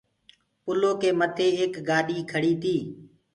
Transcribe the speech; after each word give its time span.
پلوُ 0.63 0.91
ڪي 1.01 1.09
مٿي 1.19 1.47
ايڪ 1.57 1.73
گآڏي 1.87 2.17
کيڙيٚ 2.29 2.59
تيٚ 2.61 2.81